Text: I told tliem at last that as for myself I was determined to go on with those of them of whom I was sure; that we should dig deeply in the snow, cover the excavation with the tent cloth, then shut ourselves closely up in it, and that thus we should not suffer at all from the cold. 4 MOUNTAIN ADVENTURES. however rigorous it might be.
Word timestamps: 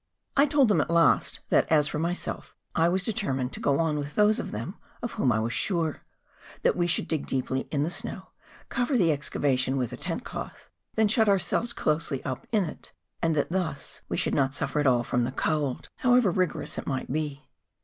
I 0.35 0.47
told 0.47 0.71
tliem 0.71 0.81
at 0.81 0.89
last 0.89 1.41
that 1.49 1.71
as 1.71 1.87
for 1.87 1.99
myself 1.99 2.55
I 2.73 2.89
was 2.89 3.03
determined 3.03 3.53
to 3.53 3.59
go 3.59 3.77
on 3.79 3.99
with 3.99 4.15
those 4.15 4.39
of 4.39 4.49
them 4.49 4.73
of 5.03 5.11
whom 5.11 5.31
I 5.31 5.37
was 5.37 5.53
sure; 5.53 6.01
that 6.63 6.75
we 6.75 6.87
should 6.87 7.07
dig 7.07 7.27
deeply 7.27 7.67
in 7.71 7.83
the 7.83 7.91
snow, 7.91 8.29
cover 8.67 8.97
the 8.97 9.11
excavation 9.11 9.77
with 9.77 9.91
the 9.91 9.97
tent 9.97 10.23
cloth, 10.25 10.71
then 10.95 11.07
shut 11.07 11.29
ourselves 11.29 11.71
closely 11.71 12.25
up 12.25 12.47
in 12.51 12.63
it, 12.63 12.93
and 13.21 13.35
that 13.35 13.51
thus 13.51 14.01
we 14.09 14.17
should 14.17 14.33
not 14.33 14.55
suffer 14.55 14.79
at 14.79 14.87
all 14.87 15.03
from 15.03 15.23
the 15.23 15.31
cold. 15.31 15.51
4 15.51 15.51
MOUNTAIN 15.51 15.77
ADVENTURES. 15.77 15.91
however 15.97 16.31
rigorous 16.31 16.77
it 16.79 16.87
might 16.87 17.11
be. 17.11 17.47